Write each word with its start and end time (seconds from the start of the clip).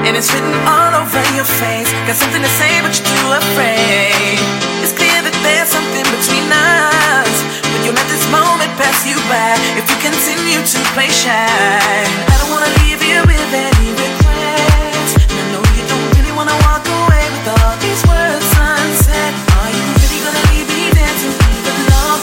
And 0.00 0.16
it's 0.16 0.32
written 0.32 0.56
all 0.64 1.04
over 1.04 1.20
your 1.36 1.44
face. 1.44 1.92
Got 2.08 2.16
something 2.16 2.40
to 2.40 2.52
say, 2.56 2.80
but 2.80 2.96
you're 2.96 3.04
too 3.12 3.28
afraid. 3.36 4.40
It's 4.80 4.96
clear 4.96 5.20
that 5.20 5.36
there's 5.44 5.68
something 5.68 6.02
between 6.08 6.48
us. 6.48 7.36
But 7.60 7.80
you'll 7.84 7.94
let 7.94 8.08
this 8.08 8.24
moment 8.32 8.72
pass 8.80 9.04
you 9.04 9.20
by 9.28 9.52
if 9.76 9.84
you 9.86 9.98
continue 10.00 10.64
to 10.64 10.78
play 10.96 11.12
shy. 11.12 11.30
I 11.30 12.34
don't 12.40 12.50
wanna 12.50 12.72
leave 12.82 13.04
here 13.04 13.20
with 13.28 13.52
any 13.52 13.92
regrets. 13.92 15.12
And 15.28 15.38
I 15.38 15.44
know 15.54 15.62
you 15.76 15.84
don't 15.86 16.08
really 16.18 16.34
wanna 16.34 16.56
walk 16.66 16.82
away 16.82 17.24
with 17.28 17.46
all 17.60 17.76
these 17.78 18.02
words 18.08 18.48
unsaid. 18.58 19.32
Are 19.60 19.70
you 19.70 19.84
really 20.02 20.18
gonna 20.24 20.44
leave 20.50 20.68
me 20.72 20.88
to 20.88 21.28
leave 21.30 21.66
alone? 21.78 22.20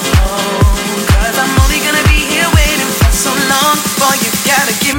Cause 1.15 1.37
I'm 1.37 1.53
only 1.63 1.79
gonna 1.85 2.05
be 2.11 2.27
here 2.27 2.49
waiting 2.59 2.91
for 2.97 3.13
so 3.13 3.31
long. 3.47 3.79
Boy, 4.01 4.19
you 4.19 4.31
gotta 4.43 4.75
give 4.83 4.98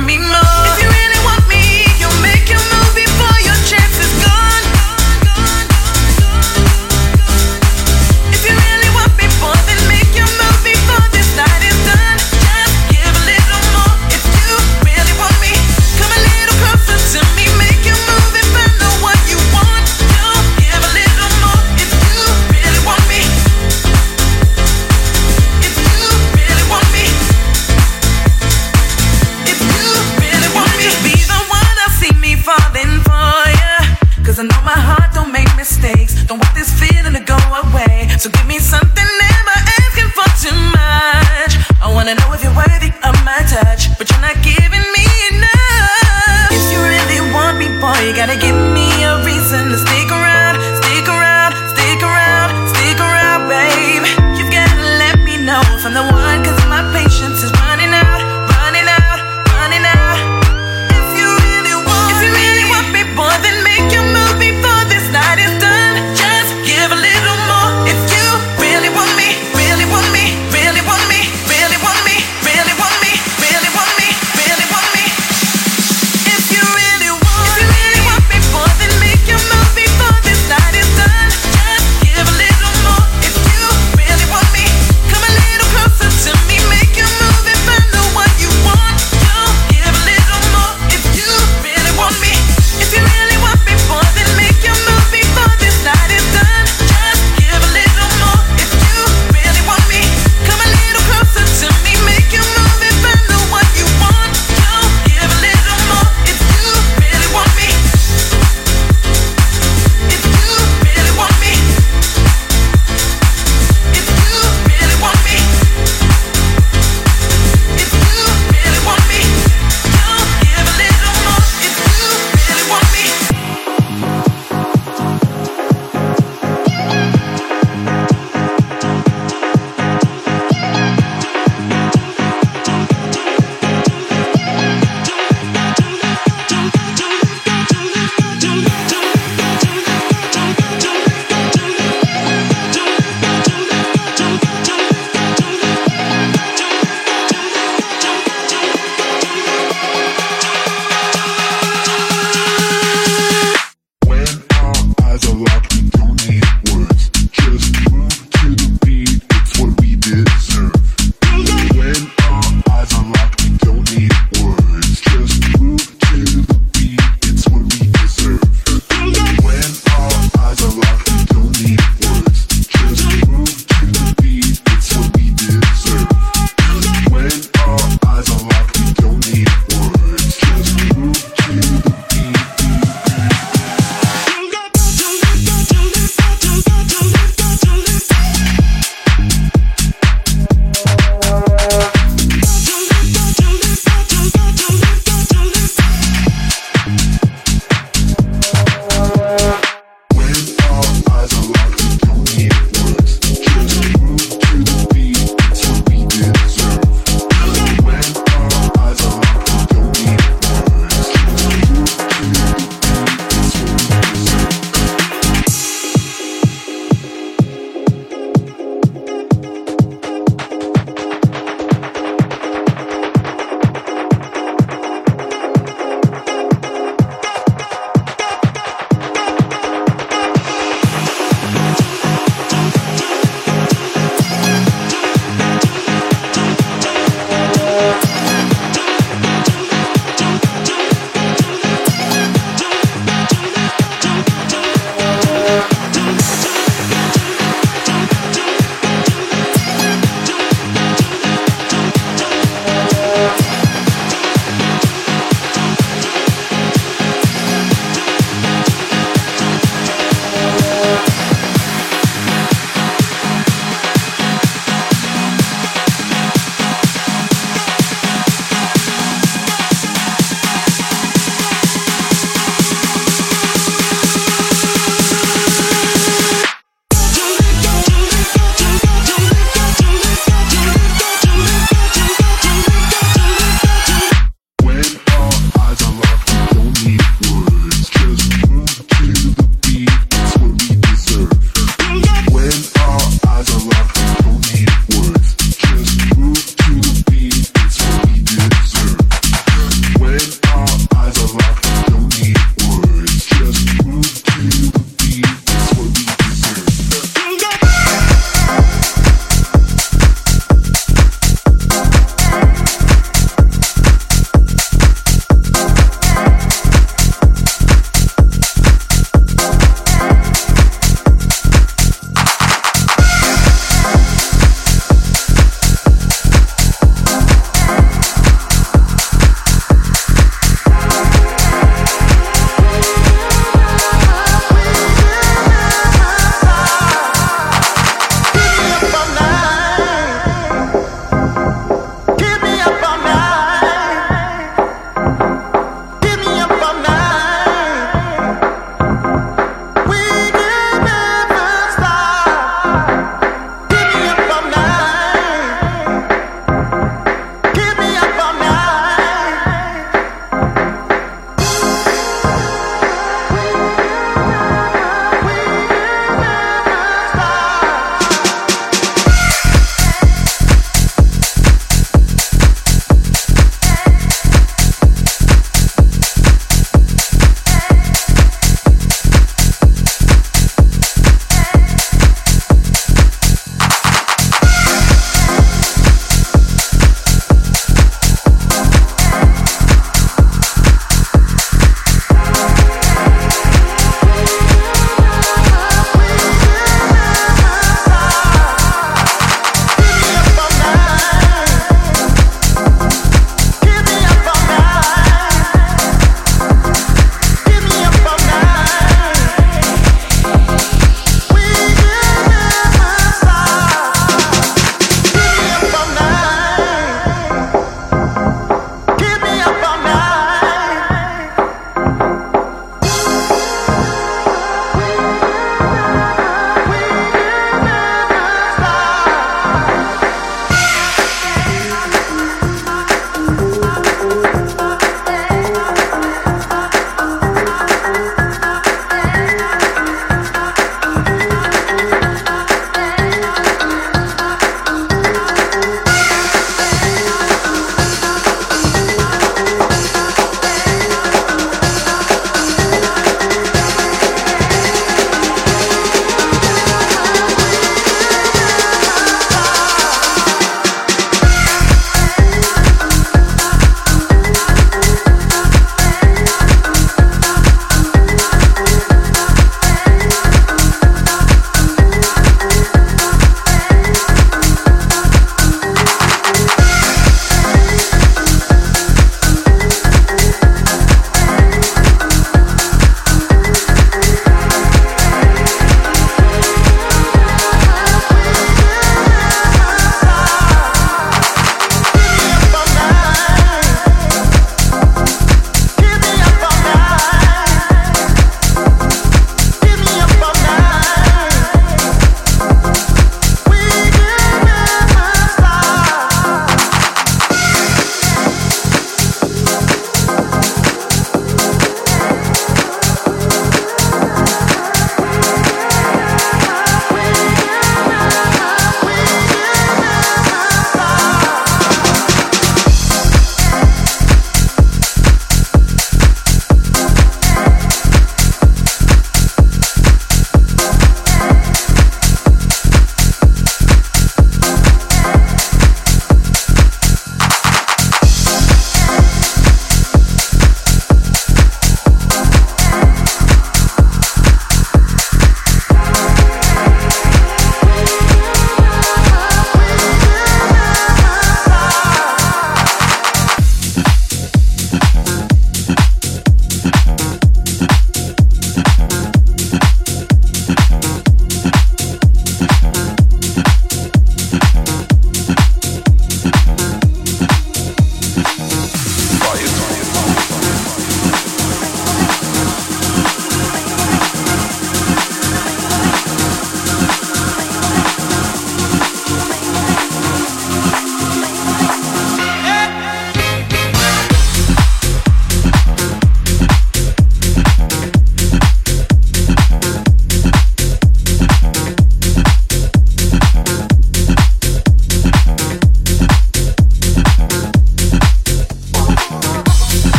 I 34.41 34.45
know 34.49 34.65
my 34.65 34.73
heart 34.73 35.13
don't 35.13 35.29
make 35.37 35.53
mistakes. 35.53 36.17
Don't 36.25 36.41
want 36.41 36.57
this 36.57 36.73
feeling 36.73 37.13
to 37.13 37.21
go 37.21 37.37
away. 37.61 38.09
So 38.17 38.33
give 38.33 38.49
me 38.49 38.57
something, 38.57 39.09
never 39.21 39.57
asking 39.85 40.09
for 40.17 40.25
too 40.41 40.57
much. 40.73 41.61
I 41.77 41.93
wanna 41.93 42.17
know 42.17 42.33
if 42.33 42.41
you're 42.41 42.57
worthy 42.57 42.89
of 43.05 43.13
my 43.21 43.37
touch, 43.45 43.93
but 44.01 44.09
you're 44.09 44.25
not 44.25 44.41
giving 44.41 44.87
me 44.97 45.05
enough. 45.37 46.57
If 46.57 46.73
you 46.73 46.81
really 46.81 47.21
want 47.37 47.61
me, 47.61 47.69
boy, 47.85 48.01
you 48.01 48.17
gotta 48.17 48.41
give 48.41 48.57
me 48.57 48.89
a 49.05 49.21
reason 49.29 49.69
to 49.69 49.77
stick 49.77 50.09
around, 50.09 50.57
stick 50.81 51.05
around, 51.05 51.53
stick 51.77 52.01
around, 52.01 52.49
stick 52.73 52.97
around, 52.97 53.45
babe. 53.45 54.09
You've 54.41 54.49
gotta 54.49 54.81
let 55.05 55.21
me 55.21 55.37
know 55.37 55.61
I'm 55.85 55.93
the 55.93 56.01
one, 56.17 56.20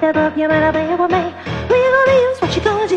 Step 0.00 0.16
up, 0.16 0.32
you 0.32 0.48
better 0.48 0.72
be 0.72 0.80
with 0.96 1.12
me. 1.12 1.20
You 1.68 1.76
gonna 1.92 2.16
use? 2.24 2.40
What 2.40 2.56
you 2.56 2.64
gonna 2.64 2.88
do? 2.88 2.96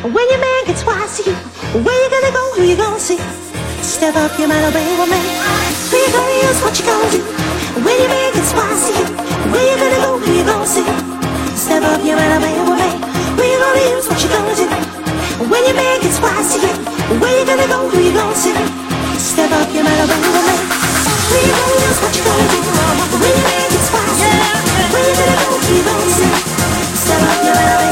When 0.00 0.26
your 0.32 0.40
man 0.40 0.64
gets 0.64 0.80
wise 0.80 1.20
to 1.20 1.28
you, 1.28 1.36
where 1.84 1.92
you 1.92 2.08
gonna 2.08 2.32
go? 2.32 2.56
Who 2.56 2.64
you 2.64 2.72
gonna 2.72 2.96
see? 2.96 3.20
Step 3.84 4.16
up, 4.16 4.32
you 4.40 4.48
better 4.48 4.72
be 4.72 4.80
with 4.96 5.12
me. 5.12 5.20
You 5.92 6.08
gonna 6.08 6.48
use? 6.48 6.56
What 6.64 6.72
you 6.80 6.88
gonna 6.88 7.12
do? 7.12 7.20
When 7.84 7.96
your 8.00 8.08
man 8.08 8.32
gets 8.32 8.48
wise 8.56 8.80
to 8.80 8.92
you, 8.96 9.06
where 9.52 9.60
you 9.60 9.76
gonna 9.76 10.00
go? 10.00 10.16
Who 10.24 10.32
you 10.32 10.44
gonna 10.48 10.64
see? 10.64 10.88
Step 11.52 11.84
up, 11.84 12.00
you 12.00 12.16
better 12.16 12.40
be 12.40 12.48
with 12.64 12.80
me. 12.80 12.90
You 13.36 13.58
gonna 13.60 13.92
use? 13.92 14.08
What 14.08 14.16
you 14.24 14.32
gonna 14.32 14.56
do? 14.56 14.66
When 15.52 15.62
your 15.68 15.76
man 15.76 16.00
gets 16.00 16.16
wise 16.16 16.48
to 16.48 16.64
you, 16.64 16.72
where 17.20 17.34
you 17.36 17.44
gonna 17.44 17.68
go? 17.68 17.92
Who 17.92 18.00
you 18.00 18.12
gonna 18.16 18.32
see? 18.40 18.56
Step 19.20 19.52
up, 19.52 19.68
you 19.68 19.84
better 19.84 20.08
be 20.08 20.16
with 20.16 20.48
me. 20.48 20.56
You 21.44 21.52
gonna 21.52 21.76
use? 21.76 22.00
What 22.00 22.16
you 22.16 22.24
gonna 22.24 22.46
do? 22.48 22.58
When 23.20 23.32
your 23.36 23.44
man 23.52 23.68
gets 23.68 23.88
wise 23.92 24.16
to 24.16 24.24
you, 24.32 24.40
where 24.96 25.04
you 25.04 25.14
gonna 25.20 25.36
go? 25.36 25.48
Who 25.60 25.76
you 25.76 25.84
gonna 25.84 26.00
see? 26.00 26.01
Step 26.94 27.22
up, 27.22 27.44
your 27.44 27.54
better 27.54 27.91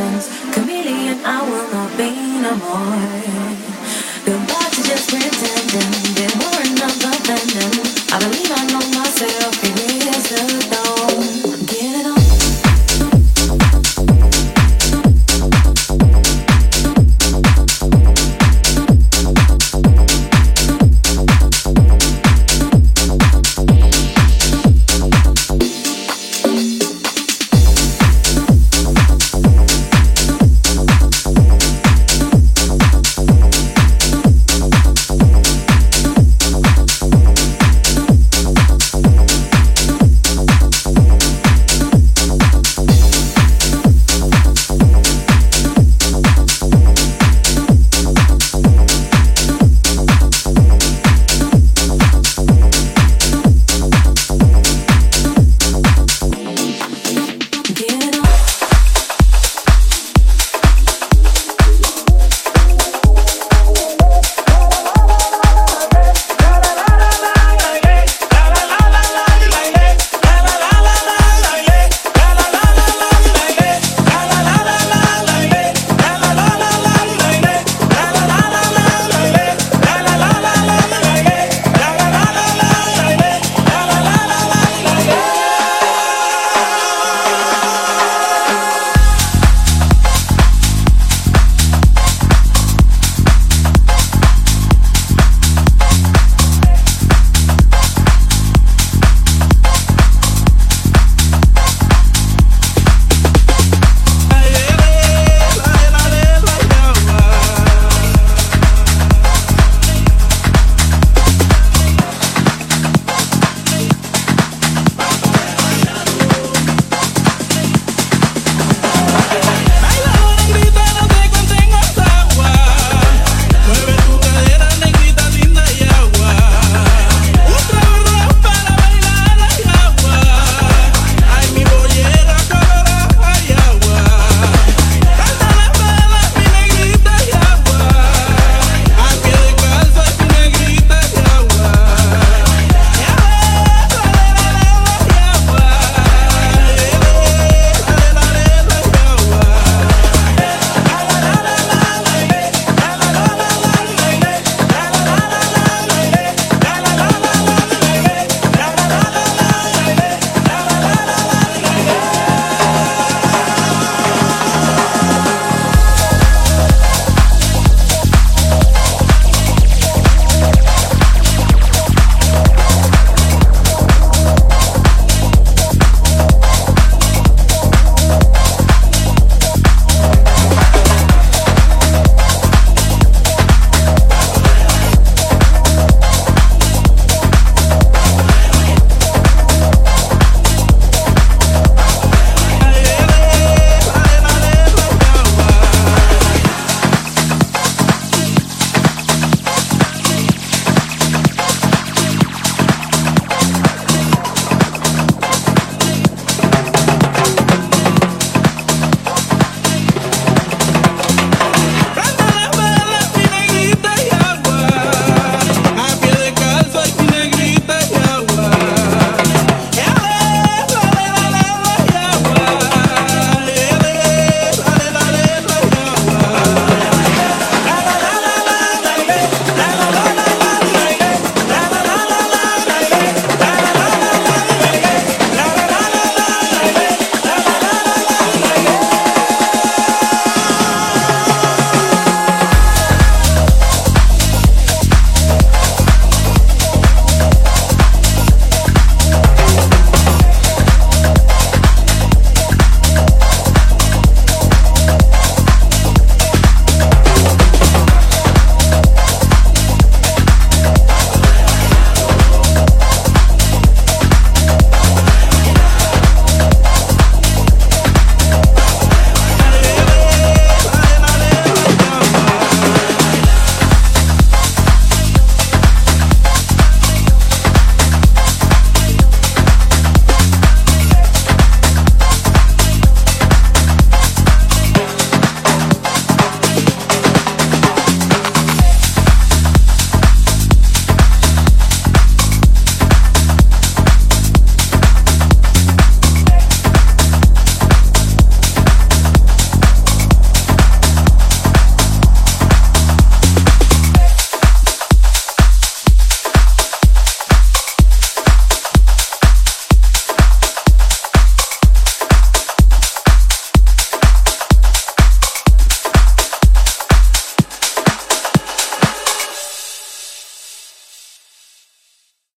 situations. 0.00 0.54
Chameleon, 0.54 1.24
I 1.24 1.42
will 1.42 1.72
not 1.72 1.96
be 1.96 2.10
no 2.40 2.56
more. 2.56 3.39